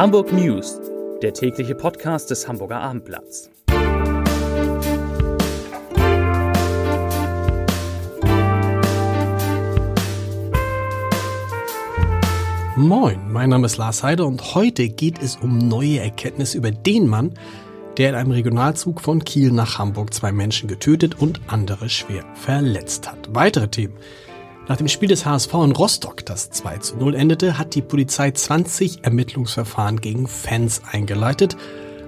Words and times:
Hamburg 0.00 0.32
News, 0.32 0.80
der 1.20 1.34
tägliche 1.34 1.74
Podcast 1.74 2.30
des 2.30 2.48
Hamburger 2.48 2.80
Abendblatts. 2.80 3.50
Moin, 12.76 13.30
mein 13.30 13.50
Name 13.50 13.66
ist 13.66 13.76
Lars 13.76 14.02
Heider 14.02 14.26
und 14.26 14.54
heute 14.54 14.88
geht 14.88 15.22
es 15.22 15.36
um 15.36 15.58
neue 15.58 15.98
Erkenntnisse 15.98 16.56
über 16.56 16.70
den 16.70 17.06
Mann, 17.06 17.34
der 17.98 18.08
in 18.08 18.14
einem 18.14 18.30
Regionalzug 18.30 19.02
von 19.02 19.22
Kiel 19.22 19.52
nach 19.52 19.78
Hamburg 19.78 20.14
zwei 20.14 20.32
Menschen 20.32 20.66
getötet 20.66 21.20
und 21.20 21.42
andere 21.46 21.90
schwer 21.90 22.24
verletzt 22.36 23.06
hat. 23.06 23.28
Weitere 23.34 23.68
Themen. 23.68 23.98
Nach 24.68 24.76
dem 24.76 24.88
Spiel 24.88 25.08
des 25.08 25.26
HSV 25.26 25.52
in 25.54 25.72
Rostock, 25.72 26.24
das 26.24 26.50
2 26.50 26.78
zu 26.78 26.96
0 26.96 27.14
endete, 27.14 27.58
hat 27.58 27.74
die 27.74 27.82
Polizei 27.82 28.30
20 28.30 29.04
Ermittlungsverfahren 29.04 30.00
gegen 30.00 30.26
Fans 30.28 30.82
eingeleitet. 30.90 31.56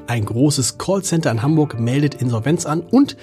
Ein 0.06 0.24
großes 0.24 0.79
Callcenter 0.79 1.30
in 1.30 1.43
Hamburg 1.43 1.79
meldet 1.79 2.15
Insolvenz 2.16 2.66
an 2.66 2.80
und 2.80 3.16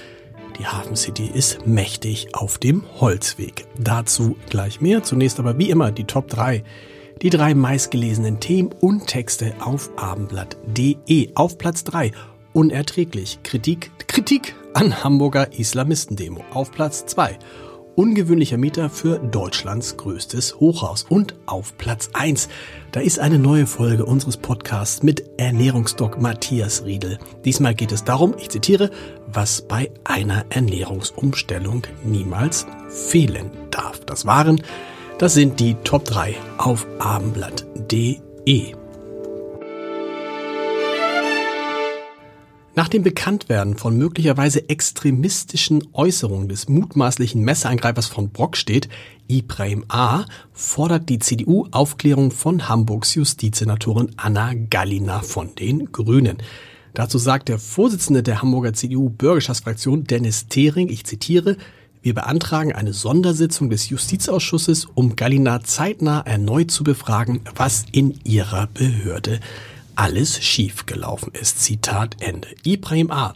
die 0.59 0.65
Hafen 0.65 0.97
City 0.97 1.31
ist 1.33 1.65
mächtig 1.65 2.35
auf 2.35 2.57
dem 2.57 2.83
Holzweg. 2.99 3.65
Dazu 3.77 4.35
gleich 4.49 4.81
mehr. 4.81 5.03
Zunächst 5.03 5.39
aber 5.39 5.57
wie 5.57 5.69
immer 5.69 5.91
die 5.91 6.03
Top 6.03 6.27
3. 6.27 6.63
Die 7.21 7.29
drei 7.29 7.53
meistgelesenen 7.53 8.41
Themen 8.41 8.71
und 8.81 9.07
Texte 9.07 9.53
auf 9.61 9.89
abendblatt.de. 9.95 11.31
Auf 11.35 11.57
Platz 11.57 11.85
3 11.85 12.11
unerträglich. 12.51 13.39
Kritik, 13.43 13.91
Kritik 14.07 14.55
an 14.73 15.01
Hamburger 15.01 15.53
Islamistendemo. 15.53 16.43
Auf 16.51 16.71
Platz 16.71 17.05
2 17.05 17.39
ungewöhnlicher 17.99 18.57
Mieter 18.57 18.89
für 18.89 19.19
Deutschlands 19.19 19.97
größtes 19.97 20.61
Hochhaus. 20.61 21.05
Und 21.09 21.35
auf 21.45 21.77
Platz 21.77 22.09
1, 22.13 22.47
da 22.93 23.01
ist 23.01 23.19
eine 23.19 23.37
neue 23.37 23.67
Folge 23.67 24.05
unseres 24.05 24.37
Podcasts 24.37 25.03
mit 25.03 25.25
Ernährungsdoc 25.37 26.21
Matthias 26.21 26.85
Riedel. 26.85 27.19
Diesmal 27.43 27.75
geht 27.75 27.91
es 27.91 28.05
darum, 28.05 28.35
ich 28.39 28.47
zitiere, 28.47 28.89
was 29.27 29.61
bei 29.61 29.91
einer 30.05 30.45
Ernährungsumstellung 30.49 31.83
niemals 32.05 32.67
fehlen 32.87 33.51
darf. 33.69 33.99
Das 34.05 34.25
waren, 34.25 34.63
das 35.17 35.33
sind 35.33 35.59
die 35.59 35.75
Top 35.83 36.05
3 36.05 36.35
auf 36.57 36.87
abendblatt.de. 36.99 38.78
Nach 42.79 42.87
dem 42.87 43.03
Bekanntwerden 43.03 43.75
von 43.75 43.97
möglicherweise 43.97 44.69
extremistischen 44.69 45.85
Äußerungen 45.91 46.47
des 46.47 46.69
mutmaßlichen 46.69 47.43
Messerangreifers 47.43 48.07
von 48.07 48.29
Brockstedt, 48.29 48.87
Ibrahim 49.27 49.83
A., 49.89 50.23
fordert 50.53 51.09
die 51.09 51.19
CDU 51.19 51.67
Aufklärung 51.71 52.31
von 52.31 52.69
Hamburgs 52.69 53.15
Justizsenatorin 53.15 54.11
Anna 54.15 54.53
Gallina 54.53 55.19
von 55.19 55.53
den 55.55 55.91
Grünen. 55.91 56.37
Dazu 56.93 57.17
sagt 57.17 57.49
der 57.49 57.59
Vorsitzende 57.59 58.23
der 58.23 58.41
Hamburger 58.41 58.71
CDU-Bürgerschaftsfraktion 58.71 60.05
Dennis 60.05 60.47
Thering, 60.47 60.87
ich 60.87 61.05
zitiere, 61.05 61.57
wir 62.01 62.13
beantragen 62.13 62.71
eine 62.71 62.93
Sondersitzung 62.93 63.69
des 63.69 63.89
Justizausschusses, 63.89 64.85
um 64.85 65.17
Gallina 65.17 65.65
zeitnah 65.65 66.21
erneut 66.21 66.71
zu 66.71 66.85
befragen, 66.85 67.41
was 67.55 67.83
in 67.91 68.17
ihrer 68.23 68.67
Behörde 68.67 69.41
alles 69.99 70.41
schiefgelaufen 70.41 71.33
ist. 71.33 71.61
Zitat 71.61 72.15
Ende. 72.21 72.47
Ibrahim 72.63 73.11
A. 73.11 73.33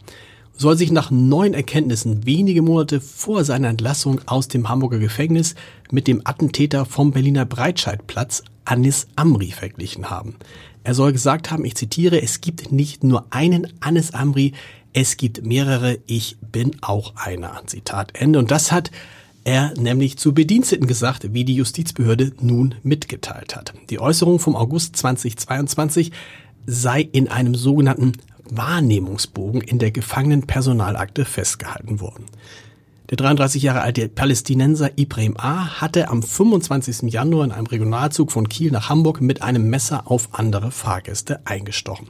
soll 0.56 0.78
sich 0.78 0.90
nach 0.90 1.10
neuen 1.10 1.52
Erkenntnissen 1.52 2.24
wenige 2.24 2.62
Monate 2.62 3.02
vor 3.02 3.44
seiner 3.44 3.68
Entlassung 3.68 4.22
aus 4.24 4.48
dem 4.48 4.70
Hamburger 4.70 4.98
Gefängnis 4.98 5.56
mit 5.90 6.06
dem 6.06 6.22
Attentäter 6.24 6.86
vom 6.86 7.10
Berliner 7.10 7.44
Breitscheidplatz 7.44 8.44
Anis 8.64 9.08
Amri 9.14 9.50
verglichen 9.50 10.08
haben. 10.08 10.36
Er 10.84 10.94
soll 10.94 11.12
gesagt 11.12 11.50
haben, 11.50 11.66
ich 11.66 11.74
zitiere, 11.74 12.22
es 12.22 12.40
gibt 12.40 12.72
nicht 12.72 13.04
nur 13.04 13.26
einen 13.28 13.70
Anis 13.80 14.12
Amri, 14.14 14.54
es 14.94 15.18
gibt 15.18 15.44
mehrere, 15.44 15.98
ich 16.06 16.38
bin 16.40 16.76
auch 16.80 17.14
einer. 17.16 17.60
Zitat 17.66 18.12
Ende. 18.14 18.38
Und 18.38 18.50
das 18.50 18.72
hat 18.72 18.90
er 19.44 19.74
nämlich 19.78 20.16
zu 20.16 20.32
Bediensteten 20.32 20.86
gesagt, 20.86 21.34
wie 21.34 21.44
die 21.44 21.56
Justizbehörde 21.56 22.32
nun 22.40 22.76
mitgeteilt 22.82 23.54
hat. 23.54 23.74
Die 23.90 24.00
Äußerung 24.00 24.38
vom 24.38 24.56
August 24.56 24.96
2022 24.96 26.12
sei 26.66 27.00
in 27.00 27.28
einem 27.28 27.54
sogenannten 27.54 28.12
Wahrnehmungsbogen 28.50 29.60
in 29.60 29.78
der 29.78 29.90
Gefangenenpersonalakte 29.90 31.24
festgehalten 31.24 32.00
worden. 32.00 32.26
Der 33.10 33.18
33 33.18 33.62
Jahre 33.62 33.82
alte 33.82 34.08
Palästinenser 34.08 34.96
Ibrahim 34.96 35.36
A. 35.36 35.80
hatte 35.80 36.08
am 36.08 36.22
25. 36.22 37.12
Januar 37.12 37.44
in 37.44 37.52
einem 37.52 37.66
Regionalzug 37.66 38.32
von 38.32 38.48
Kiel 38.48 38.70
nach 38.70 38.88
Hamburg 38.88 39.20
mit 39.20 39.42
einem 39.42 39.68
Messer 39.68 40.10
auf 40.10 40.30
andere 40.32 40.70
Fahrgäste 40.70 41.40
eingestochen. 41.44 42.08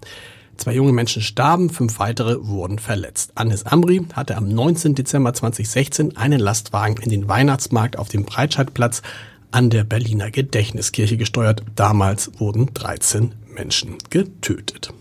Zwei 0.56 0.74
junge 0.74 0.92
Menschen 0.92 1.20
starben, 1.20 1.68
fünf 1.68 1.98
weitere 1.98 2.46
wurden 2.46 2.78
verletzt. 2.78 3.32
Anis 3.34 3.64
Amri 3.64 4.06
hatte 4.12 4.36
am 4.36 4.48
19. 4.48 4.94
Dezember 4.94 5.34
2016 5.34 6.16
einen 6.16 6.38
Lastwagen 6.38 6.96
in 7.02 7.10
den 7.10 7.28
Weihnachtsmarkt 7.28 7.98
auf 7.98 8.08
dem 8.08 8.24
Breitscheidplatz 8.24 9.02
an 9.50 9.70
der 9.70 9.82
Berliner 9.82 10.30
Gedächtniskirche 10.30 11.16
gesteuert. 11.16 11.62
Damals 11.74 12.38
wurden 12.38 12.72
13 12.72 13.32
Menschen 13.54 13.96
getötet. 14.10 14.92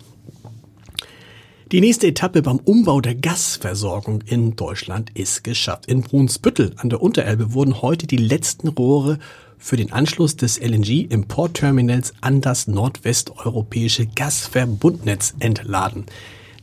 Die 1.71 1.81
nächste 1.81 2.05
Etappe 2.05 2.43
beim 2.43 2.59
Umbau 2.59 3.01
der 3.01 3.15
Gasversorgung 3.15 4.21
in 4.27 4.55
Deutschland 4.55 5.09
ist 5.15 5.43
geschafft. 5.43 5.87
In 5.87 6.01
Brunsbüttel 6.01 6.75
an 6.77 6.89
der 6.89 7.01
Unterelbe 7.01 7.53
wurden 7.53 7.81
heute 7.81 8.05
die 8.05 8.17
letzten 8.17 8.67
Rohre 8.67 9.17
für 9.57 9.75
den 9.75 9.91
Anschluss 9.91 10.35
des 10.35 10.59
LNG-Importterminals 10.59 12.13
an 12.21 12.41
das 12.41 12.67
nordwesteuropäische 12.67 14.05
Gasverbundnetz 14.05 15.33
entladen. 15.39 16.05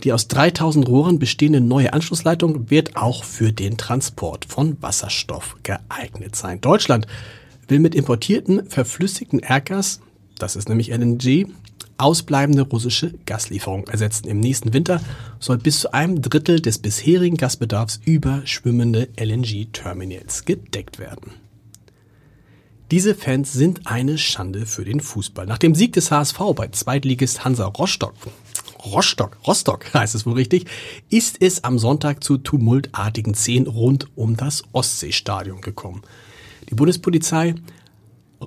Die 0.04 0.12
aus 0.12 0.28
3000 0.28 0.88
Rohren 0.88 1.18
bestehende 1.18 1.60
neue 1.60 1.92
Anschlussleitung 1.92 2.70
wird 2.70 2.96
auch 2.96 3.24
für 3.24 3.52
den 3.52 3.76
Transport 3.76 4.44
von 4.44 4.80
Wasserstoff 4.80 5.56
geeignet 5.62 6.36
sein. 6.36 6.60
Deutschland 6.60 7.06
will 7.68 7.80
mit 7.80 7.94
importierten 7.94 8.66
verflüssigten 8.66 9.40
Erdgas, 9.40 10.00
das 10.38 10.54
ist 10.54 10.68
nämlich 10.68 10.90
LNG, 10.90 11.48
ausbleibende 12.00 12.62
russische 12.62 13.14
Gaslieferungen 13.26 13.86
ersetzen. 13.86 14.28
Im 14.28 14.40
nächsten 14.40 14.72
Winter 14.72 15.00
soll 15.38 15.58
bis 15.58 15.80
zu 15.80 15.92
einem 15.92 16.22
Drittel 16.22 16.60
des 16.60 16.78
bisherigen 16.78 17.36
Gasbedarfs 17.36 18.00
über 18.04 18.42
schwimmende 18.44 19.08
LNG-Terminals 19.16 20.44
gedeckt 20.44 20.98
werden. 20.98 21.32
Diese 22.90 23.14
Fans 23.14 23.52
sind 23.52 23.86
eine 23.86 24.18
Schande 24.18 24.66
für 24.66 24.84
den 24.84 24.98
Fußball. 24.98 25.46
Nach 25.46 25.58
dem 25.58 25.76
Sieg 25.76 25.92
des 25.92 26.10
HSV 26.10 26.38
bei 26.56 26.68
Zweitligist 26.68 27.44
Hansa 27.44 27.66
Rostock, 27.66 28.14
Rostock, 28.84 29.38
Rostock 29.46 29.94
heißt 29.94 30.14
es 30.14 30.26
wohl 30.26 30.34
richtig, 30.34 30.66
ist 31.08 31.36
es 31.40 31.62
am 31.62 31.78
Sonntag 31.78 32.24
zu 32.24 32.38
tumultartigen 32.38 33.34
Szenen 33.34 33.68
rund 33.68 34.08
um 34.16 34.36
das 34.36 34.64
Ostseestadion 34.72 35.60
gekommen. 35.60 36.02
Die 36.68 36.74
Bundespolizei 36.74 37.54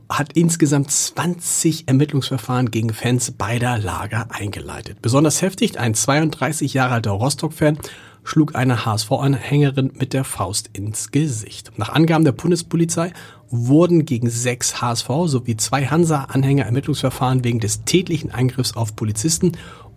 hat 0.10 0.34
insgesamt 0.34 0.92
20 0.92 1.88
Ermittlungsverfahren 1.88 2.72
gegen 2.72 2.94
Fans 2.94 3.32
beider 3.32 3.78
Lager 3.78 4.28
eingeleitet. 4.30 5.02
Besonders 5.02 5.42
heftig, 5.42 5.80
ein 5.80 5.94
32 5.94 6.74
Jahre 6.74 6.96
alter 6.96 7.12
Rostock-Fan 7.12 7.78
schlug 8.24 8.56
eine 8.56 8.86
HSV-Anhängerin 8.86 9.92
mit 9.96 10.14
der 10.14 10.24
Faust 10.24 10.70
ins 10.74 11.12
Gesicht. 11.12 11.72
Nach 11.78 11.90
Angaben 11.90 12.24
der 12.24 12.32
Bundespolizei 12.32 13.12
wurden 13.50 14.06
gegen 14.06 14.30
sechs 14.30 14.82
HSV 14.82 15.08
sowie 15.26 15.58
zwei 15.58 15.86
Hansa-Anhänger 15.86 16.66
Ermittlungsverfahren 16.66 17.44
wegen 17.44 17.60
des 17.60 17.84
tätlichen 17.84 18.32
Eingriffs 18.32 18.76
auf 18.76 18.96
Polizisten 18.96 19.52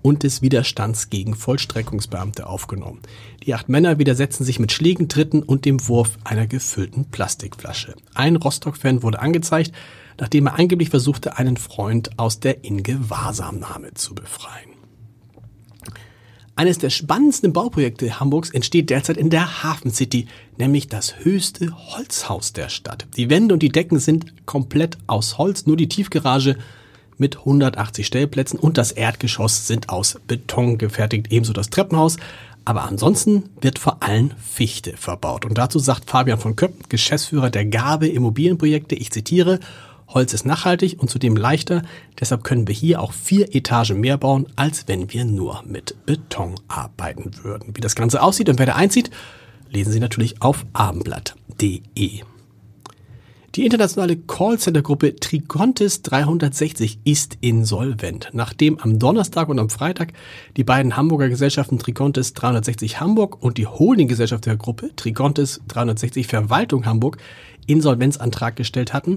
und 0.06 0.22
des 0.22 0.40
Widerstands 0.40 1.10
gegen 1.10 1.34
Vollstreckungsbeamte 1.34 2.46
aufgenommen. 2.46 3.00
Die 3.44 3.54
acht 3.54 3.68
Männer 3.68 3.98
widersetzen 3.98 4.44
sich 4.44 4.60
mit 4.60 4.70
Schlägen, 4.70 5.08
Tritten 5.08 5.42
und 5.42 5.64
dem 5.64 5.88
Wurf 5.88 6.16
einer 6.22 6.46
gefüllten 6.46 7.06
Plastikflasche. 7.06 7.96
Ein 8.14 8.36
Rostock-Fan 8.36 9.02
wurde 9.02 9.18
angezeigt, 9.18 9.72
nachdem 10.20 10.46
er 10.46 10.60
angeblich 10.60 10.90
versuchte, 10.90 11.38
einen 11.38 11.56
Freund 11.56 12.20
aus 12.20 12.38
der 12.38 12.62
Ingewahrsamnahme 12.62 13.94
zu 13.94 14.14
befreien. 14.14 14.70
Eines 16.54 16.78
der 16.78 16.90
spannendsten 16.90 17.52
Bauprojekte 17.52 18.20
Hamburgs 18.20 18.50
entsteht 18.50 18.90
derzeit 18.90 19.16
in 19.16 19.28
der 19.28 19.64
Hafen 19.64 19.90
City, 19.90 20.28
nämlich 20.56 20.86
das 20.86 21.18
höchste 21.24 21.76
Holzhaus 21.76 22.52
der 22.52 22.68
Stadt. 22.68 23.08
Die 23.16 23.28
Wände 23.28 23.54
und 23.54 23.60
die 23.60 23.70
Decken 23.70 23.98
sind 23.98 24.46
komplett 24.46 24.98
aus 25.08 25.36
Holz, 25.36 25.66
nur 25.66 25.76
die 25.76 25.88
Tiefgarage 25.88 26.58
mit 27.18 27.38
180 27.38 28.06
Stellplätzen 28.06 28.58
und 28.58 28.78
das 28.78 28.92
Erdgeschoss 28.92 29.66
sind 29.66 29.88
aus 29.88 30.18
Beton 30.26 30.78
gefertigt, 30.78 31.28
ebenso 31.30 31.52
das 31.52 31.70
Treppenhaus. 31.70 32.16
Aber 32.64 32.84
ansonsten 32.84 33.44
wird 33.60 33.78
vor 33.78 34.02
allem 34.02 34.32
Fichte 34.42 34.96
verbaut. 34.96 35.44
Und 35.44 35.56
dazu 35.56 35.78
sagt 35.78 36.10
Fabian 36.10 36.40
von 36.40 36.56
Köpp, 36.56 36.90
Geschäftsführer 36.90 37.48
der 37.48 37.64
Gabe 37.64 38.08
Immobilienprojekte, 38.08 38.96
ich 38.96 39.12
zitiere, 39.12 39.60
Holz 40.08 40.32
ist 40.32 40.46
nachhaltig 40.46 41.00
und 41.00 41.10
zudem 41.10 41.36
leichter, 41.36 41.82
deshalb 42.18 42.44
können 42.44 42.68
wir 42.68 42.74
hier 42.74 43.00
auch 43.00 43.12
vier 43.12 43.54
Etagen 43.54 44.00
mehr 44.00 44.18
bauen, 44.18 44.46
als 44.56 44.86
wenn 44.86 45.12
wir 45.12 45.24
nur 45.24 45.62
mit 45.66 46.06
Beton 46.06 46.54
arbeiten 46.68 47.32
würden. 47.42 47.74
Wie 47.74 47.80
das 47.80 47.96
Ganze 47.96 48.22
aussieht 48.22 48.48
und 48.48 48.58
wer 48.58 48.66
da 48.66 48.74
einzieht, 48.74 49.10
lesen 49.70 49.92
Sie 49.92 50.00
natürlich 50.00 50.42
auf 50.42 50.64
abendblatt.de. 50.72 52.22
Die 53.56 53.64
internationale 53.64 54.18
Callcenter-Gruppe 54.18 55.16
Tricontis 55.16 56.02
360 56.02 56.98
ist 57.04 57.38
insolvent. 57.40 58.28
Nachdem 58.34 58.78
am 58.80 58.98
Donnerstag 58.98 59.48
und 59.48 59.58
am 59.58 59.70
Freitag 59.70 60.12
die 60.58 60.62
beiden 60.62 60.94
Hamburger 60.94 61.30
Gesellschaften 61.30 61.78
Tricontis 61.78 62.34
360 62.34 63.00
Hamburg 63.00 63.42
und 63.42 63.56
die 63.56 63.66
Holdinggesellschaft 63.66 64.44
der 64.44 64.58
Gruppe 64.58 64.94
Tricontis 64.94 65.62
360 65.68 66.26
Verwaltung 66.26 66.84
Hamburg 66.84 67.16
Insolvenzantrag 67.66 68.56
gestellt 68.56 68.92
hatten, 68.92 69.14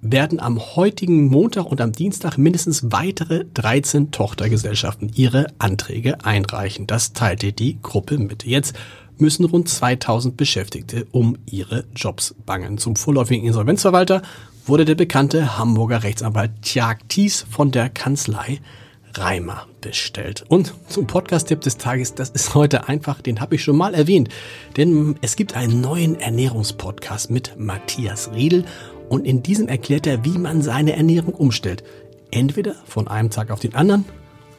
werden 0.00 0.40
am 0.40 0.58
heutigen 0.58 1.26
Montag 1.28 1.66
und 1.66 1.80
am 1.80 1.92
Dienstag 1.92 2.36
mindestens 2.36 2.90
weitere 2.90 3.44
13 3.54 4.10
Tochtergesellschaften 4.10 5.12
ihre 5.14 5.46
Anträge 5.58 6.24
einreichen. 6.24 6.88
Das 6.88 7.12
teilte 7.12 7.52
die 7.52 7.80
Gruppe 7.80 8.18
mit. 8.18 8.44
Jetzt 8.44 8.74
müssen 9.20 9.44
rund 9.44 9.68
2000 9.68 10.36
Beschäftigte 10.36 11.06
um 11.12 11.36
ihre 11.46 11.84
Jobs 11.94 12.34
bangen. 12.46 12.78
Zum 12.78 12.96
vorläufigen 12.96 13.46
Insolvenzverwalter 13.46 14.22
wurde 14.66 14.84
der 14.84 14.94
bekannte 14.94 15.58
Hamburger 15.58 16.02
Rechtsanwalt 16.02 16.50
Tjag 16.62 17.08
Thies 17.08 17.44
von 17.50 17.70
der 17.70 17.88
Kanzlei 17.88 18.60
Reimer 19.14 19.66
bestellt. 19.80 20.44
Und 20.48 20.74
zum 20.88 21.06
Podcast-Tipp 21.06 21.60
des 21.60 21.78
Tages, 21.78 22.14
das 22.14 22.30
ist 22.30 22.54
heute 22.54 22.88
einfach, 22.88 23.20
den 23.20 23.40
habe 23.40 23.54
ich 23.54 23.62
schon 23.62 23.76
mal 23.76 23.94
erwähnt. 23.94 24.28
Denn 24.76 25.16
es 25.22 25.36
gibt 25.36 25.56
einen 25.56 25.80
neuen 25.80 26.20
Ernährungspodcast 26.20 27.30
mit 27.30 27.58
Matthias 27.58 28.30
Riedel 28.32 28.64
und 29.08 29.26
in 29.26 29.42
diesem 29.42 29.68
erklärt 29.68 30.06
er, 30.06 30.24
wie 30.24 30.38
man 30.38 30.62
seine 30.62 30.94
Ernährung 30.94 31.34
umstellt. 31.34 31.82
Entweder 32.30 32.74
von 32.84 33.08
einem 33.08 33.30
Tag 33.30 33.50
auf 33.50 33.60
den 33.60 33.74
anderen 33.74 34.04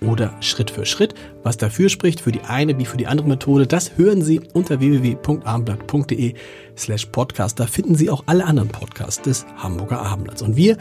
oder 0.02 0.34
Schritt 0.42 0.72
für 0.72 0.86
Schritt. 0.86 1.14
Was 1.44 1.58
dafür 1.58 1.90
spricht, 1.90 2.22
für 2.22 2.32
die 2.32 2.42
eine 2.42 2.78
wie 2.78 2.86
für 2.86 2.98
die 2.98 3.08
andere 3.08 3.28
Methode, 3.28 3.68
das 3.68 3.98
hören 3.98 4.22
Sie 4.22 4.42
unter 4.54 4.80
www.abendblatt.de 4.80 6.34
slash 6.78 7.06
podcast. 7.08 7.60
Da 7.60 7.68
finden 7.68 7.96
Sie 7.96 8.10
auch 8.10 8.24
alle 8.26 8.46
anderen 8.46 8.70
Podcasts 8.70 9.22
des 9.22 9.46
Hamburger 9.58 10.02
Abendblatts. 10.02 10.42
Und 10.42 10.56
wir, 10.56 10.78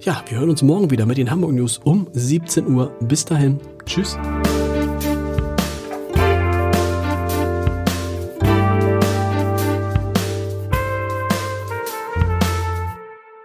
ja, 0.00 0.22
wir 0.28 0.38
hören 0.38 0.50
uns 0.50 0.62
morgen 0.62 0.90
wieder 0.90 1.06
mit 1.06 1.18
den 1.18 1.30
Hamburg 1.30 1.52
News 1.52 1.78
um 1.78 2.06
17 2.12 2.66
Uhr. 2.66 2.92
Bis 3.00 3.24
dahin. 3.24 3.58
Tschüss. 3.86 4.16